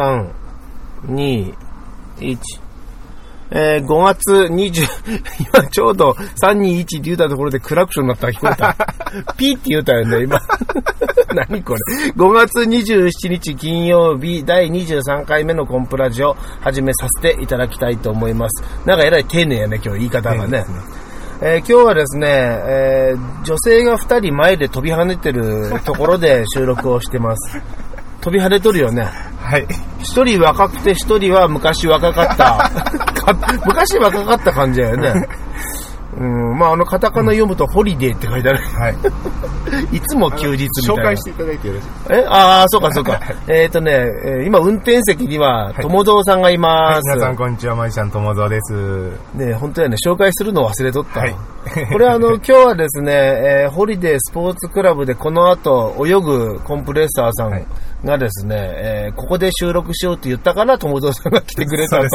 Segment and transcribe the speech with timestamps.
[0.00, 0.30] 3、
[1.08, 1.54] 2、
[2.18, 2.38] 1。
[3.52, 4.86] えー、5月20、
[5.52, 8.76] 今ちょうど321って言ったところでクラクションになったら聞こえた。
[9.34, 10.38] ピーって言ったよね、今。
[11.34, 11.80] 何これ。
[12.16, 18.62] 5月27日金曜日第23回目のコンプラジを始めさせていただきたいと思います。
[18.86, 20.64] なんかえらい丁寧やね、今日言い方がね。
[21.42, 27.60] えー今日はですね、えー女性が2人前で飛び跳ねてるところで収録をしてます。
[28.20, 29.29] 飛び跳ねとるよね。
[29.40, 29.66] はい。
[30.00, 33.34] 一人若くて一人は昔若かった。
[33.34, 35.12] か 昔若かった感じだよね。
[36.12, 38.58] うん、まああのカタカナ読むとホリデーって書いてある。
[38.58, 38.96] はい。
[39.96, 41.02] いつも休日みたいな。
[41.02, 42.26] 紹介していただいてよろしいえ？
[42.28, 43.20] ああ、そうかそうか。
[43.48, 43.92] えっとね、
[44.24, 47.08] えー今運転席には友蔵さんがいはい、ます。
[47.14, 49.12] 皆さんこんにちは、マジシャン友蔵です。
[49.34, 51.20] ね本当やね、紹介するの忘れとった。
[51.20, 51.36] はい
[51.92, 57.66] これあの、今日はですね、えーホリデースポーツクラブでこの後泳ぐコンプレッサーさんはい
[58.04, 62.06] がですね、えーここで収録しようって言ったから友蔵さんが来てくれたと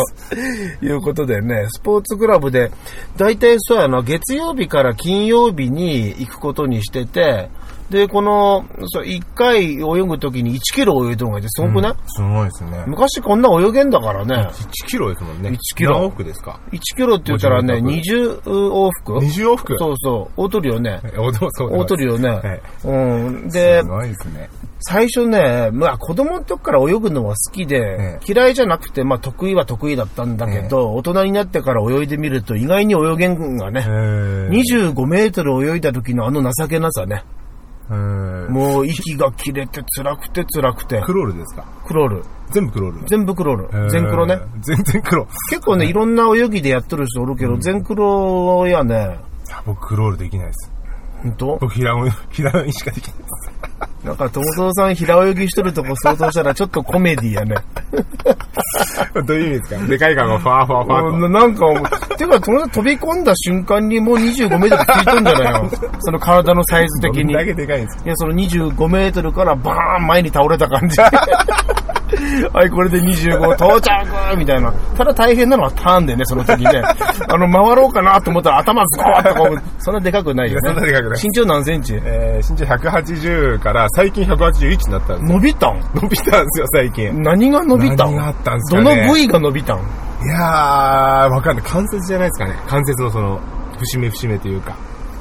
[0.85, 2.71] いうことでね、スポーツクラブで、
[3.17, 7.49] 大体そうやな、月曜日から金曜日に行くことにしてて、
[7.89, 11.41] で、この、そう、1回泳ぐときに1キロ泳いだのがい？
[11.43, 12.83] て、すごくない、すごいですね。
[12.87, 14.49] 昔こんな泳げんだからね。
[14.53, 15.49] 1キロですもんね。
[15.49, 19.77] 1キロ何往復ですか？1キロって言ったらね、もち20往復 ?20 往復？
[19.77, 20.99] そうそう、大取るよね。
[21.15, 22.29] 大取るよね。
[22.29, 23.49] はいうん。
[23.49, 24.49] で、すごいですね。
[24.87, 34.49] 最初ね、まあ子供の時から泳ぐのは好きで、え嫌いじゃなくて、まあ得意は得意だったんだけど、大人になってから泳いでみると意外に泳げんがえね、ー
[34.93, 37.23] 25メートル泳いだ時のあの情けなさね。
[37.89, 41.01] えーもう息が切れて辛くて辛くて。
[41.01, 41.65] クロールですか？
[41.87, 42.23] クロール。
[42.51, 43.89] 全部クロール全部クロール。
[43.89, 44.35] 全クロね。。
[44.35, 45.27] えー全然クロ。
[45.49, 49.17] 結構ね、いろんな泳ぎでやってる人おるけど、全クロやね、
[49.65, 50.71] 僕クロールできないです。
[51.23, 53.94] ほんと僕平泳ぎ、平泳ぎしかできないです。
[54.05, 57.55] なんか、友蔵さん平泳ぎしとるとこ想像したらちょっとコメディやね。
[59.25, 59.87] どういう意味ですか？
[59.87, 65.69] でかいからもうファーファーファーうんなんか、てか、友達飛び込んだ瞬間にもう25メートルついとんじゃないよ。
[65.99, 67.11] その体のサイズと。
[67.11, 67.25] 的に。
[67.25, 68.09] どんだいけでかいんですか？
[68.09, 70.97] や、その25メートルからバーン前に倒れた感じ。
[72.53, 74.71] はい、これで25到着みたいな。
[74.97, 76.81] ただ大変なのはターンでね、その時ね。
[77.27, 80.69] あの、回ろうかなと思ったら頭ズコーッとこう、 そんなでかくないよね。
[80.69, 81.99] そんなでかくない身長何センチ？
[82.03, 85.79] えー、身長180から最近181になったんです伸びたん？
[85.93, 87.21] 伸びたんですよ、最近。
[87.21, 88.15] 何が伸びたん？
[88.15, 89.77] 何があったんですかどねの部位が伸びたん？
[89.77, 91.63] いやー、わかんない。
[91.65, 92.57] 関節じゃないですかね。
[92.67, 93.39] 関節のその、
[93.79, 94.75] 節目節目というか。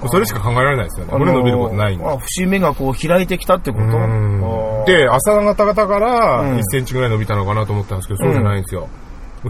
[0.09, 1.13] それしか考えられないですよね。
[1.13, 2.05] 骨伸びることないんで。
[2.07, 8.83] あ節目がこう開いてきたってことで、朝方々からうん1センチぐらい伸びたのかなと思ったんですけど、そうじゃないんですよ。
[8.83, 8.91] もう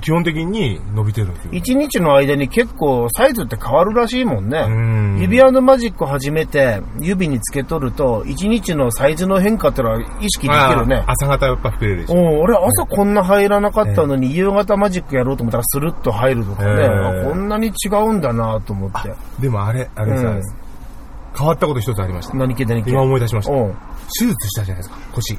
[0.00, 1.50] 基本的に伸びてるんですよ。
[1.52, 4.58] 一日の間に結構サイズって変わるらしいもんね。
[4.68, 11.04] うん指輪のマジック始めて指につけとると、一日のサイズの変化ってのは意識できるね。
[11.06, 12.40] 朝方やっぱ膨れるでしょ。
[12.40, 19.12] 俺朝こんな入らなかったのに、夕方マジックやろうと思ったらスルッと入るとかね、えーあこんなに違うんだなと思って。
[19.40, 20.42] でもあれ、あれです、うん。
[21.36, 22.36] 変わったこと一つありました。
[22.36, 22.90] 何系何系？
[22.90, 23.52] 今思い出しました。
[23.52, 25.38] 手術したじゃないですか、腰。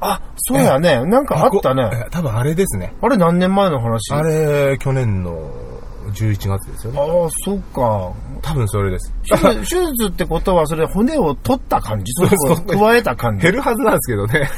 [0.00, 1.04] あ、そうやね。
[1.06, 1.90] なんかあったね。
[1.92, 2.94] え多分あれですね。
[3.00, 4.12] あれ何年前の話？
[4.12, 5.50] あれ、去年の
[6.12, 7.00] 11月ですよね。
[7.00, 8.12] ああ、そっか。
[8.42, 9.12] 多分それです。
[9.24, 9.36] 手
[9.96, 12.12] 術 ってことは、それ骨を取った感じ？
[12.14, 13.42] それそうそう加えた感じ？
[13.44, 14.48] 減るはずなんですけどね。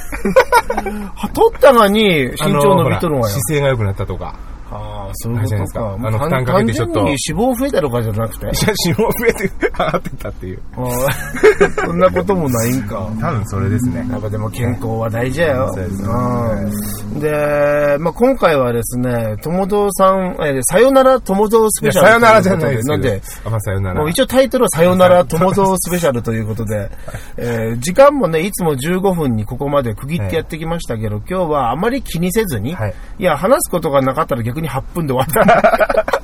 [1.14, 3.26] は 取ったがに身長伸びとるわよ。
[3.28, 4.34] 姿勢が良くなったとか。
[4.70, 5.94] ああ、そういうことか。
[5.94, 8.46] あの負担かけてちょっと単純に脂肪増えたとかじゃなくて？
[8.46, 8.54] いや、
[8.86, 10.58] 脂肪増えて上が ってたっていう。
[11.84, 13.08] そんなこともないんか。
[13.20, 14.06] 多分それですね。
[14.10, 15.70] やっぱでも健康は大事やよ。
[15.74, 22.88] そうですねうんで、まあ、今回はですね、友蔵さん、えーさよなら友蔵スペシャルさよならじゃないです。
[22.88, 24.00] なんで、あ、まあ、さよなら。
[24.00, 26.90] もう一応タイトルはさよなら友蔵スペシャルということで、
[27.36, 36.18] えー時間もね、いつも15分にここまで区切ってやってきましたけど、今日はあまり気にせずに、はいいや、話すことがなかったら逆に8分で終わった。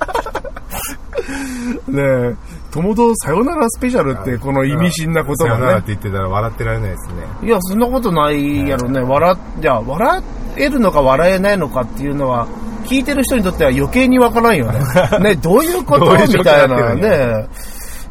[1.89, 2.35] ねえ、
[2.73, 5.79] 友蔵さよならスペシャルってこの意味深な言さよなら葉ね。
[5.79, 7.15] って言ってたら笑ってられないですね。
[7.43, 9.01] いや、そんなことないやろね。
[9.01, 10.23] 笑っ、いや、笑
[10.57, 12.49] えるのか笑えないのかっていうのは、
[12.85, 14.81] 聞いてる人にとっては余計にわからんよね。
[15.21, 17.49] ね、どういうことみたいなね。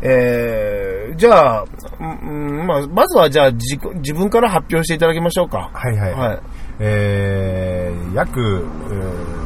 [0.06, 1.66] えー、じゃあ、
[2.00, 5.70] うんうんまあ、まずはじゃあ自己自分から発表していただきましょうか。
[5.74, 6.14] はいはい。
[6.14, 6.40] はい。
[6.80, 9.43] えー、約、えー、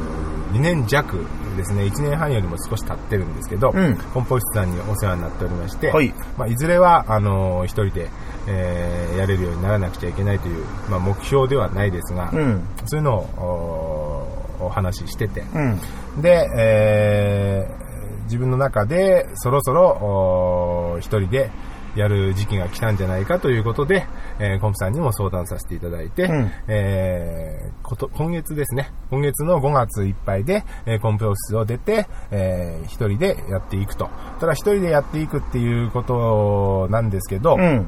[0.58, 1.26] 2年弱
[1.56, 8.10] ですね、1年半よりも少し経ってるんですけど、うんコンポストさんにお世話になっておりまして、はいまあ、いずれは、あのー一人で、
[8.48, 12.68] えーやれるようにならなくちゃいけないという、まあ、目標ではないですが、うん。
[12.86, 16.22] そういうのをおお話ししてて、うん。
[16.22, 17.88] で、えー
[18.28, 21.50] 自分の中でそろそろお一人で
[21.98, 24.06] やる時期が来たんじゃないかということで、
[24.40, 34.10] えーコンプさんにも相談させていただいて、うんえーこと、今月ですね、今月の5月いっぱいで、えーコンプオフィスを出て、えー一人でやっていくと。
[34.40, 37.88] ただ一人でやっていくっていうことなんですけど、うん。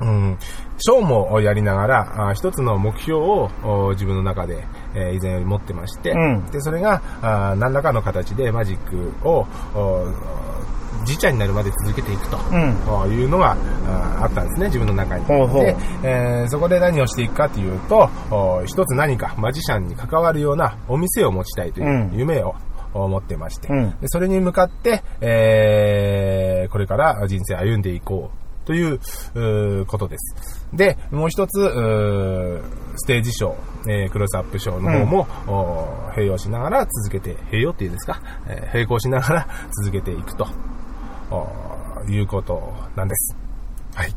[0.00, 0.38] うん、
[0.78, 4.64] ショーもやりながら、あ一つの目標をお自分の中で、
[4.94, 10.06] えー以前より持ってまして、うんで、それが、あ何らかの形でマジックを、お
[11.04, 13.12] じいちゃんになるまで続けていくと、うん。
[13.12, 13.56] いうのが
[13.86, 15.24] ああったんですね、自分の中に。
[15.24, 15.62] ほうほう。
[15.62, 22.18] で、えーそこで何をしていくかというと、お一つ何かマジシャンに関わるようなお店を持ちたいといううん。
[22.18, 22.54] 夢を、
[22.94, 23.90] お持ってまして、うん。
[24.00, 30.66] でそれに向かって、えーこれから人生歩んでいこうということです。
[30.74, 31.52] で、もう一つ、
[32.96, 33.54] ステージショー、
[33.90, 39.48] えークロスアップショーの方も、お併用しながら続けて、併用っていうんですか、えー並行しながら
[39.82, 40.48] 続けていくと、お
[42.08, 43.36] いうことなんです。
[43.94, 44.14] はい。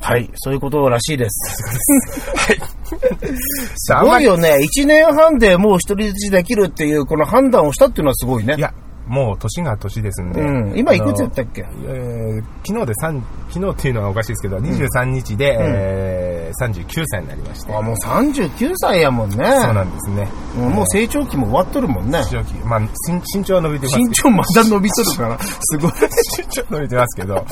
[0.00, 2.36] はい、そういうことらしいです。
[2.36, 2.58] はい。
[3.76, 4.56] すごいよね。
[4.82, 8.54] 1年半でもう独り立ちできるっていう、この判断をしたっていうのはすごいね。
[8.56, 8.72] いや、
[9.06, 10.40] もう年が年ですんで。
[10.40, 10.72] うん。
[10.78, 11.62] 今いくつやったっけ？
[11.62, 16.25] えー昨日で3、昨日っていうのはおかしいですけど、23日で、えー
[16.60, 17.74] 39歳になりまして。
[17.74, 19.36] あ、もう39歳やもんね。
[19.36, 20.28] そうなんですね。
[20.56, 22.22] うんもう成長期も終わっとるもんね。
[22.24, 22.88] 正直、まあ、身
[23.34, 23.98] 身長は伸びてます。
[23.98, 25.92] 身長まだ伸びとるから、 すごい。
[26.38, 27.44] 身長伸びてますけど、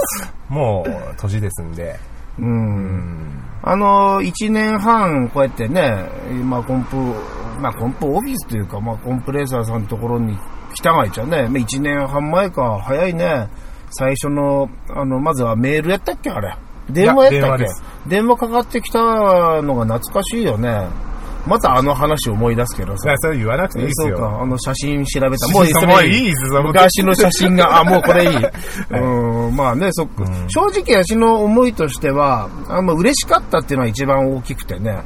[0.48, 1.98] もう年ですんで。
[2.38, 2.42] う。
[2.42, 3.44] うんん。
[3.62, 6.06] あの、1年半、こうやってね、
[6.44, 6.96] まあ、コンプ、
[7.60, 10.36] まあ、コンプオフィスというか、まあ、コンプレッサーさんのところに
[10.74, 13.48] 来たがいちゃね、まあ、1年半前か、早いね。
[13.90, 16.54] 最初の、あの、まずはメールやったっけあれ。
[16.90, 17.66] 電話やったっけ？
[18.08, 19.00] 電話かかってきた
[19.62, 20.86] のが懐かしいよね。
[21.46, 23.18] またあの話思い出すけどさいや、。
[23.18, 24.16] それ言わなくていいですよ。
[24.16, 25.48] そうか、あの写真調べた。
[25.48, 28.30] もういいもういいですよ昔の写真が、あ、もうこれいい。
[28.98, 30.22] うん、まあね、そっか。
[30.22, 34.90] うん正直、私の思いとしては、あんま嬉しかったっていうのは一番大きくてね。
[34.92, 35.02] はい。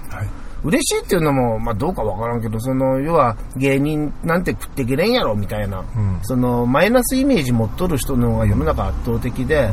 [0.63, 5.79] 嬉しいっていうのも、まあどうかわからんけど、その、要は芸人なんて食っていけれんやろ、みたいな。
[5.79, 9.71] うんその、マイナスイメージ持っとる人の方が世の中圧倒的で、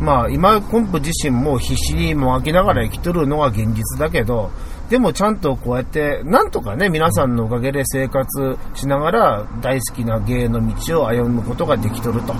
[0.00, 4.50] まあ今、コンプ自身も必死にもがきながら生きとるのが現実だけど、
[4.90, 12.34] でもちゃんとこうやって、なんとかね、皆さんのおかげで生活しながら大好きな芸の道を歩むことができとると。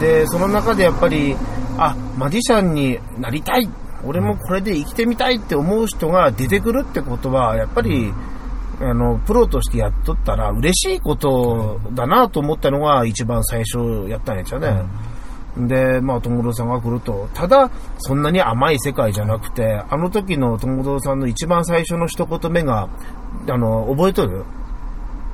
[0.00, 1.36] で、その中でやっぱり、
[1.78, 3.68] あ、マジシャンになりたい。
[4.04, 8.12] 俺もこれで生きてみたいって思う人が出てくるってことは、やっぱり、
[8.80, 14.82] あの、プロとしてやっとったら嬉しいことだなと思ったのが一番最初やったんやつよね。
[15.56, 22.88] で、まあ、友堂さんが来ると、ただ、そんなに甘い世界じゃなくて、あの時の友堂さんの一番最初の一言目が、
[23.48, 24.44] あの、覚えとる？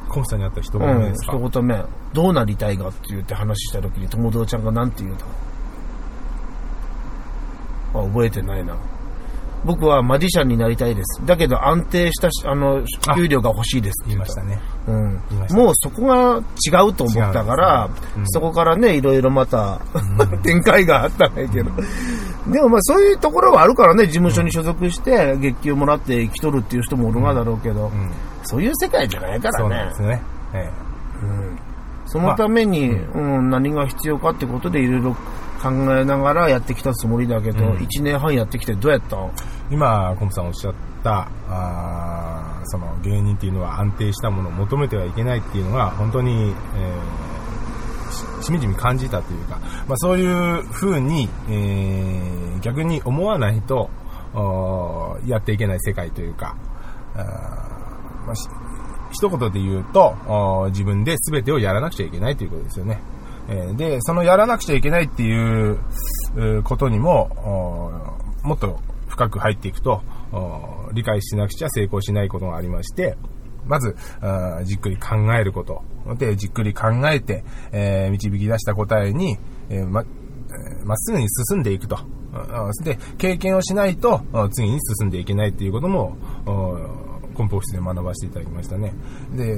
[0.09, 1.85] コンスタにあった人うん、がですか、一言目。
[2.15, 5.17] どうなりたいかって言って話した時に友堂ちゃんが何て言う
[7.95, 8.75] のあ、覚えてないな。
[9.65, 11.25] 僕はマジシャンになりたいです。
[11.27, 12.83] だけど安定したし、あの、
[13.15, 14.59] 給料が欲しいですって言いましたね。
[14.87, 15.21] うん
[15.51, 19.81] もうそこが違うと思ったから、ねうんそこからね、いろいろまた、
[20.43, 21.71] 展開があったんだけど。
[22.51, 28.11] でもまあそういうところはあるからね、事務所に所属して月給もらって生きとるっていう人もおるがだろうけど、うん。
[28.43, 29.83] そういう世界じゃないかそうらね。
[29.83, 30.23] なんですね。
[30.55, 30.71] え
[31.23, 31.59] うん
[32.11, 35.17] そのために、うん、何が必要かってことでいろいろ
[35.63, 39.17] 考えながらやってきたつもりだけど、うん1年半やってきてどうやった？
[39.71, 40.75] 今、コンプさんおっしゃっ
[41.05, 47.29] た、あーその芸人っていうのは安定したものを求めてはいけないっていうのが、本当に、えー
[48.41, 53.91] ししみじみ感じたというか、まあ、そういうふうに、えー逆に思わないと、
[55.27, 56.57] やっていけない世界というか、
[57.15, 58.49] あーまあし
[59.13, 63.01] 一言で言うと、自分で全てをやらなくちゃいけないということですよね。
[63.49, 65.79] えで、そのやらなくちゃいけないっていう
[66.65, 68.79] ことにも、もっと
[69.09, 70.03] 深く入っていくと、
[70.93, 73.17] 理解しなくちゃ成功しないことがありまして、
[73.67, 73.97] まず、
[74.65, 75.83] じっくり考えること。
[76.17, 79.39] で、じっくり考えて、え導き出した答えに、
[79.69, 80.05] えま、っ
[80.97, 81.99] すぐに進んでいくと。
[82.33, 88.93] あーで、経験をしないと、次に進んでいけないっていうことも、おーコンポ室で学ばせていただきましたね。
[89.33, 89.55] で、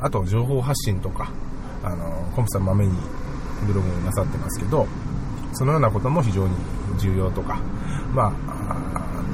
[0.00, 1.32] あと情報発信とか、
[1.86, 2.92] あの、コンプさんまめに
[3.64, 4.86] ブログなさってますけど、
[5.52, 6.54] そのようなことも非常に
[6.98, 7.60] 重要とか、
[8.12, 8.34] ま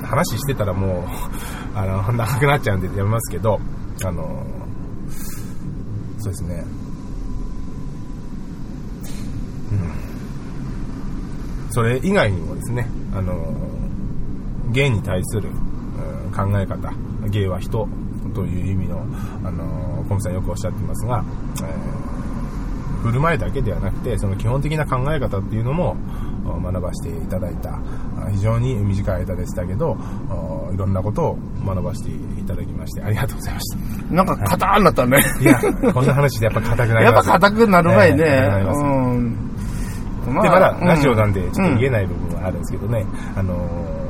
[0.02, 1.04] あ、話してたらもう、
[1.74, 3.58] あの、長くなっちゃうんでやめますけど、
[4.04, 4.44] あの、
[6.18, 6.64] そうですね。
[9.72, 9.78] うん。
[11.70, 13.34] それ以外にもですね、あの、
[14.72, 15.48] 芸に対する、
[16.36, 16.92] 考え方、
[17.30, 17.88] 芸は人
[18.34, 19.04] という意味の、
[19.42, 21.24] あの、コンさんよくおっしゃってますが、
[21.62, 22.01] えー
[23.02, 25.96] 振る舞いだけではなくて、その基本的な考え方っていうのも
[26.62, 27.80] 学ばせていただいた、
[28.30, 29.96] 非常に短い間でしたけど、
[30.72, 34.14] いろんなことを学ばせていただきまして、ありがとうございました。
[34.14, 35.24] なんか硬くなったね。
[35.40, 35.60] いや、
[35.92, 37.30] こんな話でやっぱ硬くなりやっぱます。
[37.30, 38.24] 硬くなる前ね。
[38.24, 39.52] ええなりますうん。
[40.28, 43.04] まで、まだうんラジオなんで、ちょっと言えうんない部分はあるんですけどね。
[43.36, 44.01] あのー、そ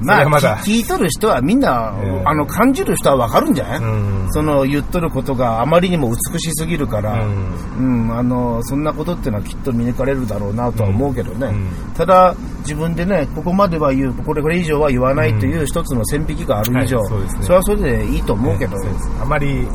[0.00, 2.22] まあ、まだ、聞聞いとる人はみんな、ええ。
[2.24, 3.84] あの、感じる人はわかるんじゃない、う
[4.26, 4.26] ん。
[4.30, 11.48] その言っとることがあまりにも美しすぎるから、ううん、あの、そんなことっていうのはきっと見抜かれるだろうなとは思うけどね。
[11.48, 11.94] うん。
[11.94, 17.48] ただ、自分でね、ここまでは言う、これこれ以上は言わないという一つの線引きがある以上、はいそね。
[17.48, 18.90] れはそれでいいと思うけど、ね
[19.20, 19.66] あまり、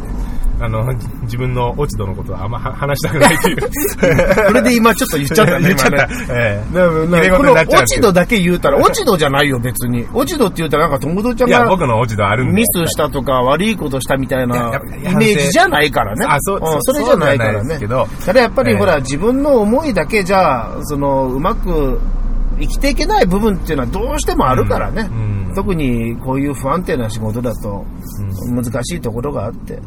[0.59, 0.85] あの、
[1.23, 3.57] 自分の落ち度のことはあんまは話したくないという。
[4.47, 6.07] それで今ちょっと言っちゃったね、 言っちゃった。
[6.29, 10.07] ええこの落ち度だけ言うたら、落ち度じゃないよ、別に。
[10.13, 12.53] 落ち度って言うたら、なんか友達ちゃんいや、が僕の落ち度あるんで。
[12.53, 16.25] ミスしたとか悪いことしたみたいなイメージじゃないからね。
[16.27, 18.07] あそうそうそれじゃないからねけど。
[18.25, 21.99] ただやっぱりええほら、自分の思いだけじゃ、その、うまく
[22.59, 25.09] 生きていけない部分っていうのはどうしてもあるからね。
[25.11, 27.85] うんうん特にこういう不安定な仕事だと
[28.49, 29.75] 難しいところがあって。
[29.75, 29.81] うん、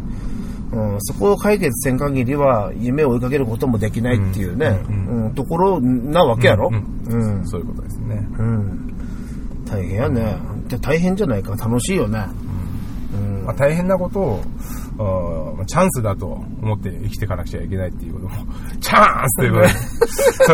[1.01, 7.47] そこを解決せん限りは夢を追いかけることもできないっていうね、うんうんところなわけやろ、ううん。
[7.47, 8.27] そういうことですね。
[8.39, 8.95] うん。
[9.65, 10.37] 大変やね、
[10.69, 11.55] で大変じゃないか。
[11.57, 12.48] 楽しいよね、うん
[13.49, 14.43] まあ、大変なことを、
[14.99, 18.31] あーまあチャンスだと思って生きていかなくちゃいけないっていうことも、
[18.79, 19.69] チャンスということで、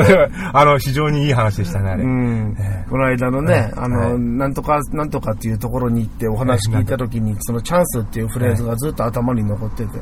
[0.06, 2.04] それは、あの、非常にいい話でしたね、あれ。
[2.04, 2.56] うん。
[2.56, 2.88] ええ。
[2.88, 4.20] この間のね、あの、はい。
[4.20, 9.98] なんとか、なんとかっていうところに行ってお話聞いたときに、そのチャンスっていうフレーズがずっと頭に残ってて、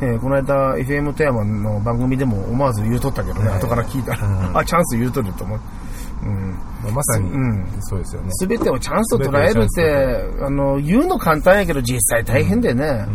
[0.00, 3.58] えーこの間 FM 富山の番組でも思わず言うとったけどね、はい。
[3.58, 4.58] 後から聞いたら、うん。
[4.58, 5.91] あ、チャンス言うとると思って。
[6.22, 6.58] うん
[6.92, 8.28] まさにうん、そうですよね。
[8.32, 13.06] すべてをチャンスと捉えるって、あの、言うの簡単やけど実際大変でね。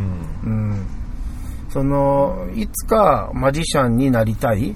[0.46, 0.88] うんうん。
[1.70, 4.76] その、いつかマジシャンになりたい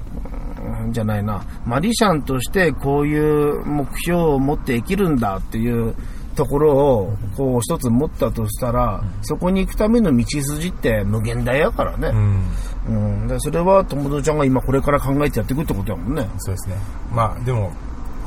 [0.84, 1.44] うんじゃないな。
[1.66, 5.96] マジシャンとしてこういう目標を持って生きるんだっていう
[6.36, 12.10] ところを、こう一つ持ったとしたら、そこに行くための道筋って無限大やからね。
[12.10, 12.44] うん
[12.88, 12.92] う
[13.26, 13.28] ん。
[13.28, 16.28] でそれは友達ちゃんが今これから考えてやっていくってことやもんね。
[16.40, 16.76] そうですね。
[17.14, 17.72] まあ、でも、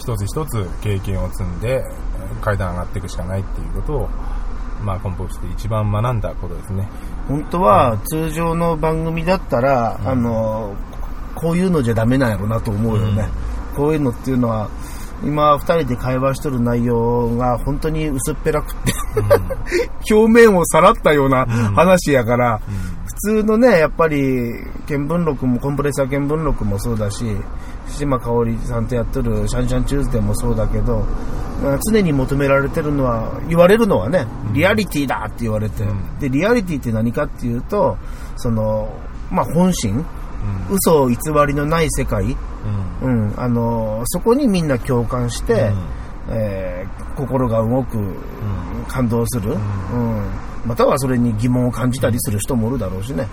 [0.04, 1.82] 一つ一つ経験を積んで、
[2.42, 4.08] 階段上がっていくしかないっていうことを、
[4.82, 6.87] まあ、コンポストで一番学んだことですね。
[7.26, 10.76] 本当は通常の番組だったら、あの
[11.34, 13.26] こういうのじゃダメなんやろなと思うよね、
[13.75, 14.68] こういうのっていうのは
[15.23, 18.92] 今二人で会話しとる内容が本当に薄っぺらくって、
[20.14, 22.61] 表面をさらったような話やから、
[23.06, 24.16] 普通のねやっぱり
[24.87, 27.25] 見聞録もコンプレッサー見聞録もそうだし
[27.88, 30.98] 島香織さんとやってるシャンシャンチューズデーもそうだけど
[31.62, 36.18] まあ常に求められてるのは言われるのはねリアリティだって言われて、ん。
[36.18, 37.96] でリアリティって何かっていうと
[38.36, 38.88] その、
[39.30, 40.04] まあ、本心、
[40.70, 42.36] 嘘偽りのない世界、
[43.02, 43.28] うん。
[43.28, 45.70] うん、あのそこにみんな共感して、
[46.30, 48.16] えー心が動く、
[48.88, 50.30] 感動する、うん。
[50.66, 53.26] またはそれに疑問を感じたりする人もおるだろうしね、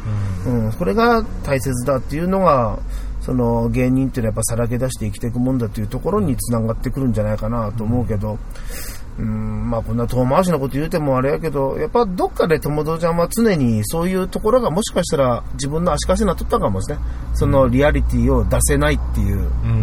[0.46, 0.74] うん。
[0.74, 2.77] これが大切だっていうのが
[3.22, 8.40] その芸人っていうのはやっぱさらけ出して生きていくもんだというところにつながってくるんじゃないかなと思うけど、
[9.20, 17.04] うん、まあこんな遠回しなこと言うてもあれやけど、やっぱどっかで友達ちゃんは常にそういうところがもしかしたら自分の足かせになっとったかもしれない。
[17.34, 19.38] そのリアリティを出せないっていう。
[19.38, 19.78] うんう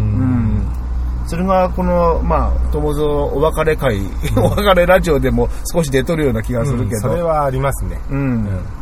[1.24, 1.28] ん。
[1.28, 4.00] それがこの、まあ、友蔵お別れ会、
[4.36, 7.00] お別れラジオでも少し出とるような気がするけど。
[7.02, 8.00] それはありますね。
[8.10, 8.18] うん。
[8.18, 8.78] うん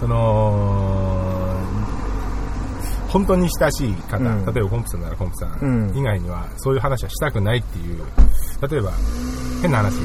[0.00, 1.09] その、
[3.12, 8.02] 本当に親しい方、うん例えばコンプさんならコンプさうんん以外には、そういう話はしたくないっていう、
[8.68, 8.92] 例えば、
[9.62, 9.96] 変な話、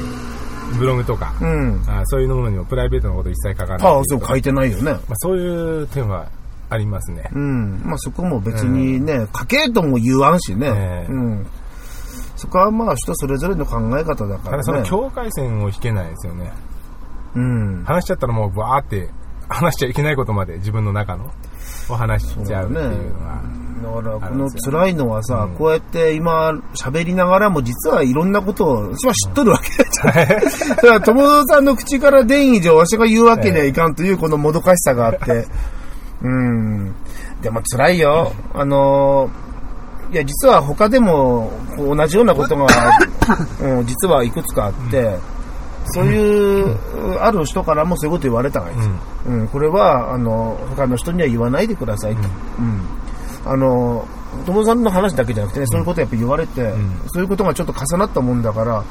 [0.78, 1.82] ブログとか、うん。
[1.86, 4.84] あそういうものにもプライベートのこと一切書かないああ、っていううそ書いてないよね。
[4.84, 6.26] まあ、そういう点は
[6.68, 7.30] ありますね。
[7.32, 7.82] うん。
[7.84, 10.66] まあそこも別にね、書けとも言わんしね。
[10.66, 11.46] ええうん。
[12.34, 14.88] そこはまあ人それぞれの考え方だからただそのね。
[14.88, 16.52] 境界線を引けないですよね。
[17.34, 17.84] うん。
[17.84, 19.08] 話しちゃったらもうバーって
[19.48, 21.30] 話しちゃいけないことまで自分の中の
[21.92, 23.56] を話しちゃうっていうのが。
[23.76, 30.26] だから、この辛いのはさ、うんこうやって今喋りながらも実はいろんなことを、私は知っとるわけじゃない。
[30.70, 35.46] だから、友蔵さんの口から出ん以上、わしが言うわけにはいかんというこのもどかしさがあって。
[36.22, 36.94] うん。
[37.42, 38.32] でも辛いよ。
[38.54, 39.30] あの
[40.12, 42.66] いや、実は他でも同じようなことが、
[43.60, 45.18] うん、実はいくつかあって、
[45.92, 46.76] そういう、
[47.20, 48.94] ある人からもそういうこと言われたわけですよ。
[49.28, 52.22] うん、これは、あの、他の人には言わないでくださいと。
[52.58, 52.80] うん。
[53.44, 54.06] あの、
[54.44, 58.84] 友さんの話だけじゃなくてね、そういうことやっぱ言われて、んそういうことがちょっと重なったもんだから、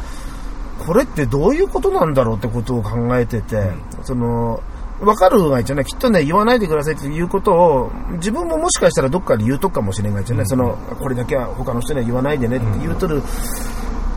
[0.85, 3.71] これってどういうことなんだろうってことを考えてて、
[4.03, 4.61] その、
[5.01, 5.85] わかるわけじゃない。
[5.85, 10.47] きっとね、言わないでくださいっていうことを、自分ももしかしたらどっかで言うとくかもしれないじゃない。
[10.47, 13.21] その、これだけは他の人には言わないでねって言うとる。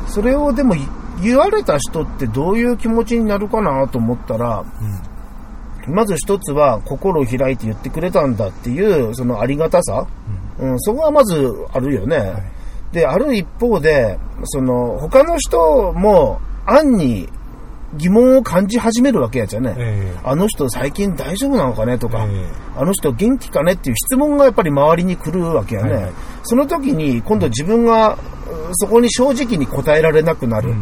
[0.06, 0.74] それをでも
[1.22, 4.64] 言われた人ってどういう気持ちになるかなと思ったら、
[5.86, 10.06] まず一つは心を開いて言ってくれたんだっていう、そのありがたさ。
[10.58, 12.32] うん、そこはまずあるよね。
[12.92, 17.28] で、ある一方で、その、他の人も暗に
[17.96, 19.74] 疑問を感じ始めるわけやじゃね。
[19.78, 22.46] ええあの人最近大丈夫なのかねとか、ええ
[22.76, 25.92] あの人元気かねっていう質問がやっぱり周りに来るわけやね。
[25.92, 26.12] はいはい
[26.44, 28.37] その時に今度自分がうん
[28.72, 30.74] そこに正直に答えられなくなる。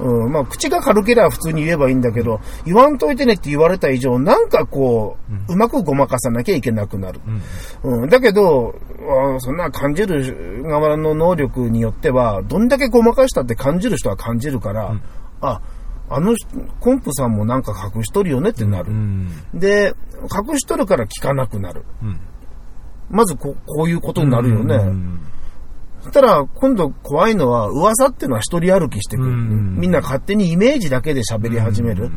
[0.00, 5.16] うんまあ、口が軽ければ普通に言えばいいんだけど、言わんといてねって言われた以上、なんかこ
[5.48, 7.20] う、うまくごまかさなきゃいけなくなる。
[7.82, 8.74] うん、だけど、
[9.36, 14.94] あそんな感じる側の能力によっては、どんだけごまかしたって感じる人は感じるから、
[15.40, 15.60] あ、
[16.10, 16.46] あの人、
[16.80, 18.92] コンプさんもなんか隠しとるよねってなる。
[18.92, 19.28] うん。
[19.54, 21.84] で、隠しとるから聞かなくなる。
[22.02, 22.20] うん。
[23.10, 24.76] まずここういうことになるよね。
[26.14, 29.30] うんそしたら、今度怖いのは、噂っていうのは一人歩きしてくる。
[29.30, 32.10] うんみんな勝手にイメージだけで喋り始める。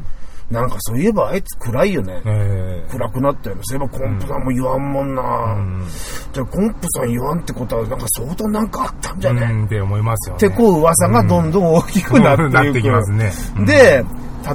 [0.52, 2.22] なんかそういえばあいつ暗いよね。
[2.26, 3.62] ええ暗くなったよね。
[3.66, 5.22] そういえばコンプさんも言わんもんな。
[5.56, 5.86] うん
[6.32, 10.48] じゃあコンプさん言わんってことは、なんか相当なんかあったんじゃね、うんって思いますよね。
[10.48, 12.54] ってこう噂がどんどん大きくなっていく。
[12.54, 13.32] なってきますね。
[13.58, 14.06] うんで、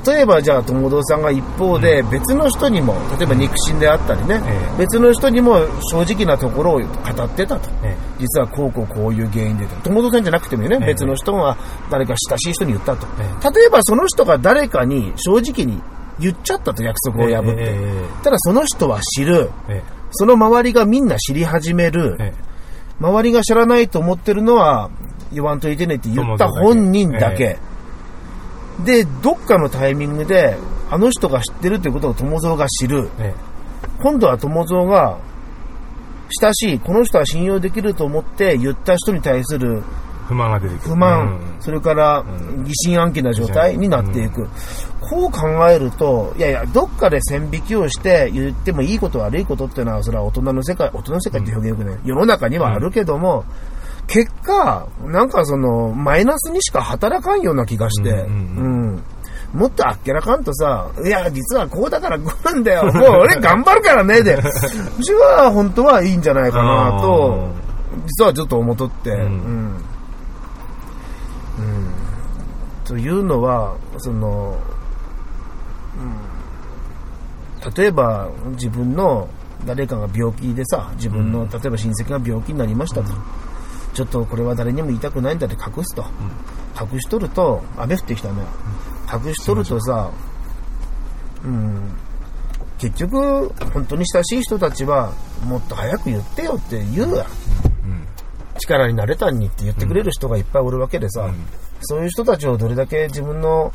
[0.06, 5.58] 例えばじゃあ友堂さんが一方で別の人にも、例えば肉親であったりね、ええ別の人にも
[5.90, 7.68] 正直なところを語ってたと。
[7.82, 9.90] え実はこうこうこういう原因でと。
[9.90, 11.56] 友堂さんじゃなくてもね、ええ別の人は
[11.90, 13.06] 誰か親しい人に言ったと。
[13.18, 15.80] え例えばその人が誰かに正直に
[16.18, 17.56] 言っちゃったと約束を破って。
[17.58, 19.50] ええただその人は知る。
[19.68, 19.82] え
[20.12, 22.16] その周りがみんな知り始める。
[22.18, 22.52] ええ
[23.00, 24.88] 周りが知らないと思ってるのは、
[25.32, 27.58] 言わんといてねって言った本人だけ。
[28.84, 30.56] で、どっかのタイミングで、
[30.90, 33.08] あの人が知ってるってことを友蔵が知る。
[33.18, 33.34] え
[34.02, 35.18] 今度は友蔵が、
[36.40, 39.82] 親しい、この人は信用できると思って言った人に対する
[40.32, 40.88] 不満が出てくる。
[40.88, 41.60] 不満、うん。
[41.60, 42.24] それから
[42.64, 44.48] 疑心暗鬼な状態になっていく。
[45.00, 53.44] こう考えると、いやいや、どっかで線引きをして言ってもいいこと悪いことっていうのは、それは大人の世界、大人の世界って表現よくね、世の中にはあるけども、
[54.06, 59.04] 結果、なんかその、マイナスにしか働かんような気がして、うんうん
[59.52, 62.84] もっとあっけらかんとさ、いや、実はこうだからこうなんだよ。
[62.90, 64.34] もう俺頑張るからね、で。
[64.34, 67.50] うちは本当はいいんじゃないかなと、
[68.06, 69.10] 実はちょっと思っとって。
[69.10, 69.14] ん。
[69.14, 69.26] うん。
[69.26, 69.76] うん。
[72.84, 74.58] というのは、その、
[77.62, 77.74] うん。
[77.74, 79.28] 例えば自分の
[79.66, 83.12] 誰かが病気でさ、自分の、例えば親戚が病気になりましたと。
[83.94, 86.04] ちょっとこれは誰にも言いたくないんだって隠すと。
[86.80, 88.42] 隠しとると、雨降ってきたね。
[89.12, 90.10] 隠しとるとさ、
[91.44, 91.94] うん、
[92.78, 95.12] 結局、本当に親しい人たちは、
[95.44, 97.26] もっと早く言ってよって言うやん。
[98.58, 101.34] 力になれたんにって言ってくれる人がいっぱいおるわけでさ、うん
[101.84, 103.72] そういう人たちをどれだけ自分の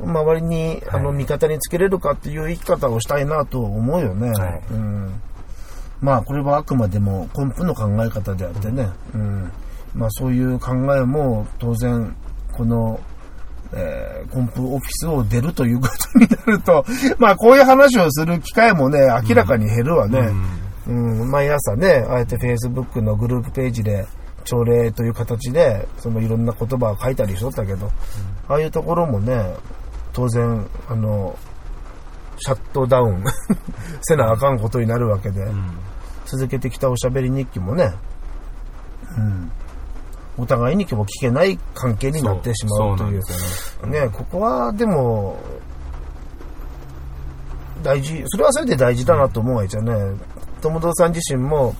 [0.00, 4.30] 周りに、あの、味方につけれるかっていう生き方をしたいなと思うよね。
[4.30, 5.20] はいうん。
[6.00, 8.88] まあ、これはあくまでも根本の考え方であってね。
[9.14, 9.52] うん。
[9.94, 12.14] まあ、そういう考えも当然、
[12.52, 13.00] この、
[13.72, 16.84] えー、コンプオフィスを出るということになると、
[17.18, 20.30] まあ、こういう話をする機会もね、明らかに減るわね。
[20.86, 24.06] うん、毎朝ね、ああやって Facebook のグループページで、
[24.44, 27.90] 朝礼という形で、そのいろんな言葉を書いたりしとったけど、
[28.48, 29.54] ああいうところもね、
[30.12, 31.36] 当然、あの、
[32.38, 33.24] シャットダウン。
[34.02, 35.46] せなあかんことになるわけで、
[36.26, 37.94] 続けてきたおしゃべり日記もね、
[39.16, 39.50] うん、
[40.38, 43.22] お互いにも聞けない関係になってしまうという。
[43.22, 43.34] そ
[43.86, 44.00] うね。
[44.00, 45.38] ね、ここはでも、
[47.82, 49.94] 大事、それはそれで大事だなと思うわけじゃね。
[50.62, 51.74] 友堂さん自身も、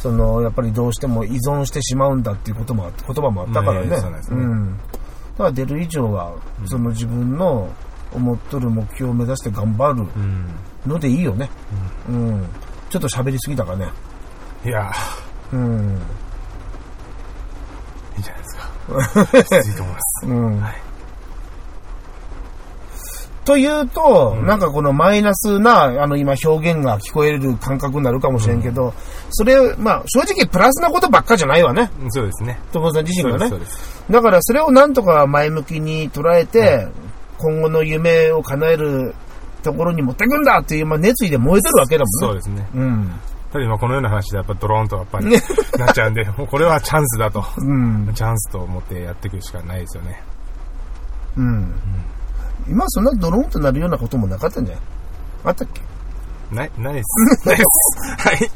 [0.00, 3.86] その、やっぱりどうしても依存してしまうんだっていうこともあ言葉もあったからね。
[3.86, 4.44] うなんですね。
[4.44, 4.76] ん。
[4.76, 4.82] だ
[5.38, 6.34] から出る以上は、
[6.66, 7.70] その自分の
[8.14, 10.46] 思っとる目標を目指して頑張るうん。
[10.86, 11.50] のでいいよね。
[12.08, 12.46] うん。
[12.90, 13.88] ちょっと喋りすぎたかね。
[14.64, 14.92] いや
[15.52, 15.98] うん。
[18.16, 19.58] いいじゃないですか。
[19.68, 20.26] いいと思います。
[20.26, 20.60] うん。
[20.60, 20.84] はい
[23.44, 28.94] というと、なんかこのマイナスな、あの今表現が聞こえる感覚になるかもしれんけど、
[29.30, 31.90] それ、まあ正直プラスなことばっかじゃないわね。
[32.08, 32.58] そうですね。
[32.72, 33.54] 友さん自身がね
[34.08, 36.88] だからそれをなんとか前向きに捉えて、
[37.38, 39.14] 今後の夢を叶える
[39.62, 42.42] ところに持っていくんだっていう、まあ、熱意で燃えてるわけだもんね。
[42.44, 42.68] そうですね。
[42.74, 43.10] うん。
[43.52, 45.26] ただ今このような話でやっぱドローンとやっぱり
[45.78, 47.44] なっちゃうんで、もうこれはチャンスだと。
[47.58, 48.10] うん。
[48.14, 50.22] チャンスと思ってやっていくしかないですよね。
[51.36, 51.74] うん。
[52.68, 54.84] 今そんなドローンとなるようなこともなかったんじゃない？
[55.44, 55.82] あったっけ？
[56.54, 57.46] ない、ないです。
[57.48, 58.28] ないです。
[58.28, 58.50] はい。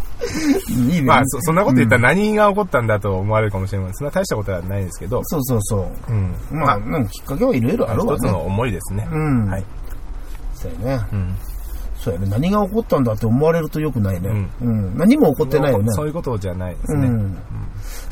[0.68, 1.02] いいね。
[1.02, 3.94] まあそ、そんなこと言ったら何が起こったんだと思われるかもしれない。
[3.94, 5.76] そんな大したことはないですけど、そうそうそ
[6.08, 6.12] う。
[6.12, 6.34] うん。
[6.50, 8.12] まあ、なんかきっかけはいろいろあるわね。
[8.14, 9.08] 一つの思いですね。
[9.10, 9.64] うんはい。
[10.54, 11.06] そうやね。
[11.12, 11.34] うん。
[11.98, 12.28] そうやね。
[12.28, 14.30] 何が起こったんだって思われると良くないね。
[14.60, 14.96] うん。
[14.96, 15.92] 何も起こってないよね。
[15.92, 17.08] そういうことじゃないですね。
[17.08, 17.38] うん。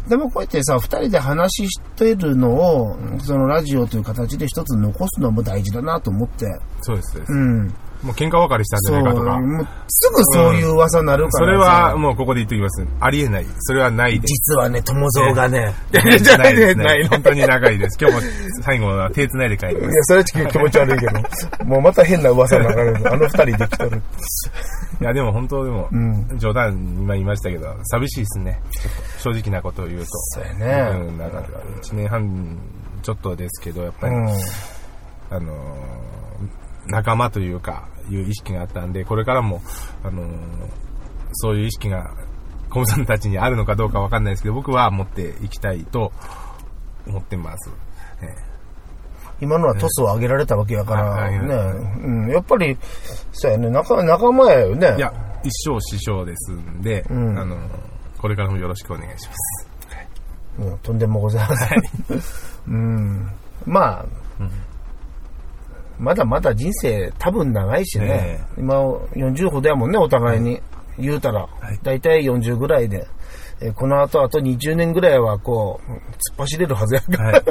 [0.08, 6.46] でもこうやってさ、二人で話してるのを、そのラジオという形で一つ残すのも大事だなと思って。
[6.82, 7.12] そうです。
[7.12, 7.74] そうですうん。
[8.02, 8.96] もう喧嘩別れしたんじそう。
[8.98, 9.40] ゃないかとか。
[9.40, 11.70] もうすぐそういう噂になるかそれらさ。
[11.70, 12.86] はもうここで言っておきます。
[13.00, 13.46] ありえない。
[13.60, 14.32] それはないです。
[14.32, 15.74] 実はね、友蔵がね。
[15.92, 17.08] じゃないですないね。
[17.08, 17.98] 本当に長いです。
[18.00, 18.32] 今日も
[18.62, 21.64] 最後は手繋いで帰りまいや、それはちょっと気持ち悪いけど。
[21.64, 23.12] もうまた変な噂流れる。
[23.12, 24.02] あの二人できとる。
[24.18, 24.50] す。
[25.00, 28.60] いや、でも本当でも、ん冗談今言いましたけど、寂しいですね。
[29.18, 30.06] 正直なことを言うと。
[30.10, 30.98] そうやね。
[31.06, 31.38] うん、なんか、
[31.82, 32.58] 1年半
[33.02, 34.28] ちょっとですけど、やっぱり、うん。
[35.28, 39.60] あのー仲間というか、いう意識があったんで、これからも、
[40.04, 40.28] あのー
[41.38, 42.14] そういう意識が、
[42.70, 46.12] コムさんたちにあるのかどうかわかんないですけど、僕は持っていきたいと
[47.06, 47.70] 思ってます。
[48.22, 48.26] え
[49.40, 51.54] 今のはトスを上げられたわけやから、はいはいね。
[52.04, 52.30] うん。
[52.30, 52.78] やっぱり、
[53.32, 53.68] そうやね。
[53.68, 54.94] 仲、仲間やよね。
[54.94, 55.12] えいや、
[55.44, 57.68] 一生師匠ですんで、んあのー
[58.18, 59.68] これからもよろしくお願いします。
[60.58, 61.82] うん、とんでもございません。
[62.66, 63.32] うん。
[63.66, 64.06] まあ、
[65.98, 68.38] まだまだ人生多分長いしね。
[68.56, 68.80] え今
[69.14, 70.60] 40ほどやもんね、お互いに。
[70.98, 71.42] 言うたら。
[71.72, 73.06] いだいたい40ぐらいで。
[73.60, 76.00] えーこの後、あと20年ぐらいはこう、突っ
[76.38, 77.32] 走れるはずやから。
[77.32, 77.42] はい。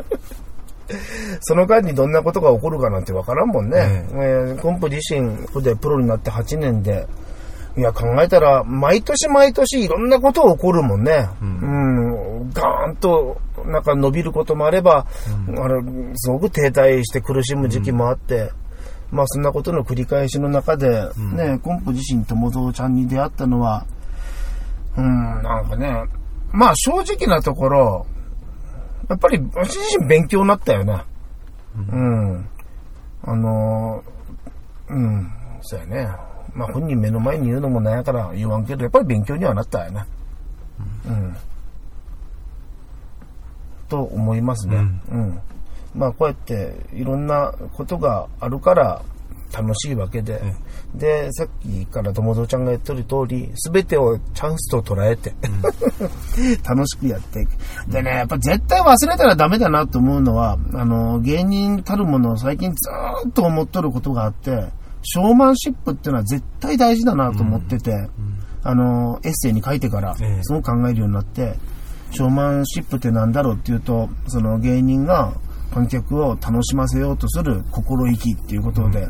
[1.41, 4.05] その間にどんなことが起こるかなんてわからんもんね。
[4.13, 7.07] ええーコンプ自身でプロになって8年で、
[7.77, 11.27] いや、考えたら、毎年毎年いろんなことが起こるもんね。
[11.41, 12.51] うん。
[12.53, 15.05] ガーンと、なんか伸びることもあれば、
[15.57, 15.81] あれ、
[16.15, 18.51] すごく停滞して苦しむ時期もあって、
[19.11, 23.85] まあそんなことの繰り返しの中で、ね、コンプ自身友蔵ちゃんに出会ったのは、
[24.97, 25.05] うん、
[25.43, 26.05] なんかね、
[26.51, 28.05] まあ正直なところ、
[29.09, 31.03] やっぱり私自身勉強になったよね。
[31.91, 32.49] うん。
[33.23, 36.07] あのーうん、そうやね。
[36.53, 40.05] まあ本人目の前に言うのもなんやから言わんけど、やっぱり勉強にはなったよね。
[41.07, 41.35] うん。
[43.95, 44.77] と思いますね。
[45.09, 45.39] うん。
[45.95, 49.01] まあこうやっていろんなことがあるから
[49.53, 50.41] 楽しいわけで、
[50.95, 55.33] で、さっきから友蔵ちゃんが言ってる通り、すべてをチャンスと捉えて、
[56.67, 57.51] 楽しくやっていく。
[57.87, 64.65] でね、やっぱ絶対忘れたらダメだなと思うのは、あの、芸人たるものを最近ずーっと思っとることがあって、
[65.03, 68.09] ショーマンシップっていうのは絶対大事だなと思ってて、
[68.63, 71.55] あの、エッセイに書いてからええ、すごく考えるようになって、
[72.11, 75.33] ショーマンシップってなんだろうっていうと、その芸人が
[75.73, 79.07] 観客を楽しませようとする心意気っていうことで、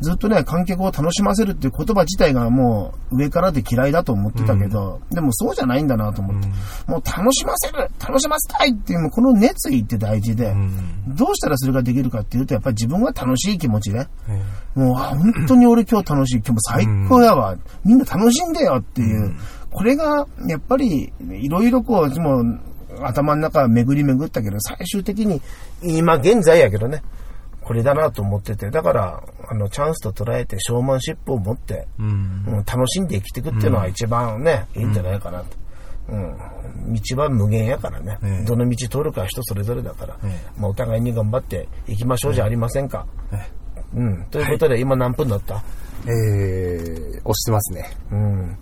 [0.00, 6.48] ずっとね、観客を楽しませるっていう言葉自体がもう上からで嫌いだと思ってたけど、でもそうじゃないんだなと思って、
[6.86, 11.16] もう楽しませる楽しませたいっていう、この熱意って大事で、うん。
[11.16, 14.42] どうしたらそれができるかっていうと、やっぱり自分が楽しい気持ちで、え
[14.74, 16.36] もう、あ、本当に俺今日楽しい。
[16.36, 17.56] 今日も最高やわ。
[17.84, 19.36] みんな楽しんでよっていう。
[19.72, 22.60] これが、やっぱり、いろいろこう、もう、
[23.02, 25.40] 頭の中巡り巡ったけど、最終的に、
[25.82, 27.02] 今現在やけどね、
[27.60, 32.06] これだなと思ってて、だから、あの、チャンスと捉えて、ショーマンシップを持って、うん。
[32.48, 35.46] うん楽しんで生きていくっていうのは一番ね、いいんじゃないかなと。
[36.08, 36.36] うん。
[36.92, 38.18] 道は無限やからね。
[38.24, 43.06] ええどの道通るかは人それぞれだから、えまあお互いに頑張っていきましょうじゃありませんか。
[43.32, 43.36] え
[43.94, 44.24] うん。
[44.30, 45.62] ということで、今何分だった？
[46.06, 47.90] えー、押してますね。
[48.10, 48.56] うん。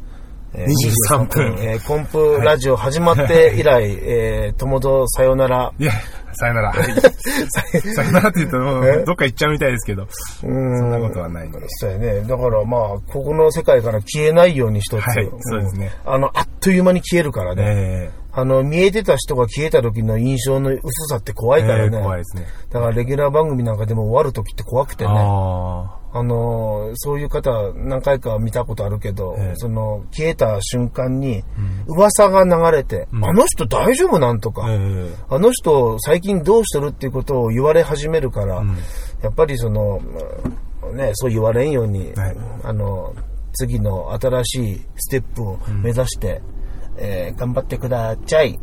[0.55, 5.73] えー23分えーコンプラジオ始まって以来、えー、友とさよなら。
[5.79, 5.93] いや、
[6.33, 6.73] さよなら。
[7.95, 9.03] さよならって言うと、もえ？
[9.03, 10.79] うどっか行っちゃうみたいですけど、うん。
[10.79, 11.59] そんなことはないんで。
[11.69, 12.21] そうやね。
[12.23, 12.81] だからまあ、
[13.13, 15.01] ここの世界から消えないように一つ。
[15.01, 17.65] はいそうですねんあの、あっという間に消えるからね。
[17.67, 20.81] えあの、見えてた人が消えた時の印象の薄
[21.11, 21.99] さって怖えいからね。
[22.01, 22.47] 怖いですね。
[22.71, 25.11] だからレギュラー番組なんかでも終わる時って怖くてね。
[25.13, 31.45] ああの、そういう方何回か見たことあるけど、ええその、消えた瞬間に、
[31.87, 34.73] 噂が流れて、んあの人大丈夫なんとか、あ。
[34.73, 38.77] えあの人最近どうしてるっていうことを言われ始めるから、ん
[39.23, 40.01] やっぱりその、
[40.83, 43.15] うんね、そう言われんように、はいあの、
[43.53, 46.43] 次の新しいステップを目指して、
[46.97, 48.59] えー頑張ってください。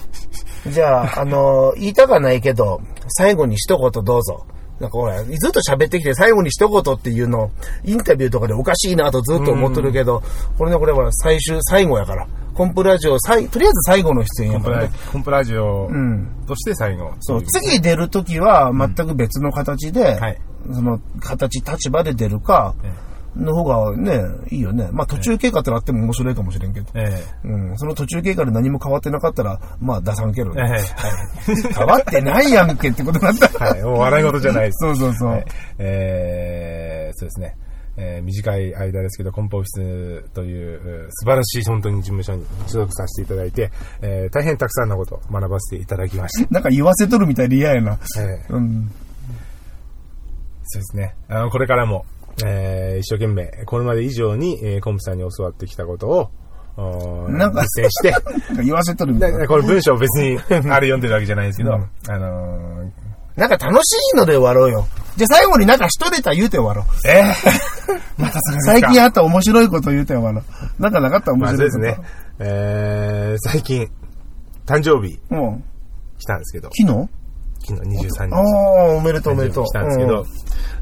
[0.72, 4.46] じゃあ、あの、言いたかないけど、最後に一言どうぞ。
[4.80, 7.50] なんかほら、ずっと喋ってきて最後に一言っていうの、
[7.84, 10.22] インタビューとかでおかしいなとずっと思ってるけど、
[10.58, 12.26] これね、これは最終、最後やから。
[12.54, 14.90] コンプラジオ、最とりあえず最後の出演やからね。
[15.12, 16.26] コンプラジオうん。
[16.46, 17.12] として最後。
[17.20, 20.38] そう、次出るときは全く別の形で、はい
[20.72, 22.92] その形、立場で出るか、え
[23.36, 24.20] の方がね、
[24.50, 24.88] いいよね。
[24.92, 26.86] まあ途中経過ってのあっても面白いかもしれんけど。
[26.94, 30.54] えうん、その途中経過で何も変わってなかったら、まあ出さんけどえ。
[30.54, 30.62] ね。
[30.62, 30.82] はい。
[31.74, 33.70] 変わってないやんけってことになったら。
[33.72, 33.82] はい。
[33.82, 34.78] もう笑い事じゃないです。
[34.86, 35.30] そうそうそう。
[35.30, 35.44] はい
[35.78, 37.56] えーそうですね。
[37.98, 43.70] えー短い間ですけど、コンポオフィスというう素晴らしい本当に事務所に所属させていただいて、
[44.02, 46.48] えー大変たくさんのことを学ばせていただきました。
[46.52, 47.98] なんか言わせとるみたいで嫌やな。
[48.18, 48.90] えーうん。
[50.68, 51.14] そうですね。
[51.28, 52.04] あの、これからも、
[52.44, 56.08] えー一生懸命、これまで以上に、えーコンプさんに教わってきたこと
[56.76, 58.14] を、なんか実践して、
[58.64, 59.38] 言わせとるみたいな。
[59.38, 60.38] だこれ文章別に
[60.70, 62.90] あれ読んでるわけじゃないんですけど、うんあのー
[63.36, 64.86] なんか楽しいので終わろうよ。
[65.16, 67.06] じゃあ最後になんか一ネタ言うて終わろう。
[67.06, 67.24] えー
[68.16, 70.40] またそれ最近あった面白いこと言うて終わろ
[70.78, 70.82] う。
[70.82, 71.78] なんかなかった面まあ白いこと。
[71.78, 72.06] そうですね。
[72.38, 73.90] えー最近、
[74.64, 75.64] 誕生日うん。
[76.18, 77.08] 来たんですけど、昨日？
[77.74, 78.32] 昨日23日。
[78.34, 78.42] ああ、
[78.96, 79.64] おめでとうおめでとう。
[79.66, 80.24] 来たんですけど、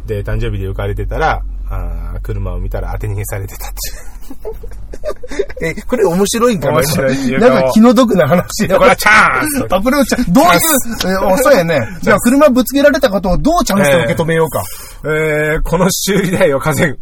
[0.06, 3.70] で、誕生日で浮かれてたら、あー車を見たら当て逃げされてたっ
[5.60, 6.74] てえ、これ面白いんかな？
[6.78, 8.68] 面白いなんか気の毒な話。
[8.68, 10.50] これはチャンスあ、これをちゃどういう、
[11.12, 11.80] え おそうやね。
[12.02, 14.62] じゃあ車ぶつけられたことをどうチャンスで受け止めようか？
[15.04, 16.98] えー、この修理代を稼ぐ。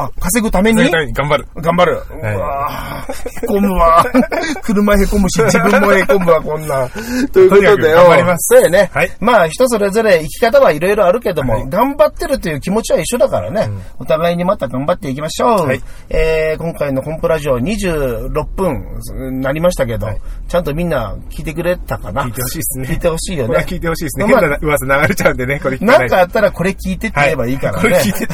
[0.00, 0.88] あ、稼ぐために？
[1.12, 1.46] 頑張る。
[1.56, 2.00] 頑張る。
[2.22, 4.04] うわぁ、へこむわ。
[4.62, 6.88] 車へこむし、自分もへこむわ、こんなん。
[7.32, 7.96] ということでよ。
[7.96, 8.90] 頑張りますそうやね。
[8.94, 13.68] はいまあ、人それぞれ生き方はいろいろあるけども、はい頑張ってるという気持ちは一緒だからね。
[13.98, 15.66] お互いにまた頑張っていきましょう。
[15.66, 22.22] はいえー、今回のコンプラジオ26分なりましたけど、はいちゃんとみんな聞いてくれたかな？
[22.24, 22.88] 聞いてほしいですね。
[22.88, 23.64] 聞いてほしいよね。
[23.68, 24.26] 聞いてほしいですね。
[24.26, 27.80] まあ変な噂流れちゃうんでね、これ聞かななんいかあったらこれ聞いてって言えばいいからね。
[27.82, 28.28] これ聞いて。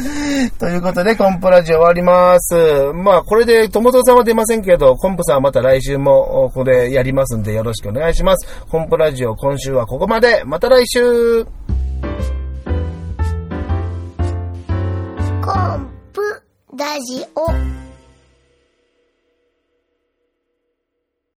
[0.58, 2.54] ということで、コンプラジオ終わります。
[2.94, 8.46] まあ、これで、友蔵さんは出ませんけど、コンプさんはまた来週も、ここでやりますんで、よろしくお願いします。
[8.70, 10.42] コンプラジオ、今週はここまで。
[10.44, 11.50] また来週コ
[15.52, 16.22] ンプ
[16.76, 17.89] ラジオ